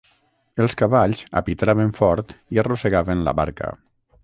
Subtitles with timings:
[0.63, 3.71] Els cavalls apitraven fort i arrossegaven la barca.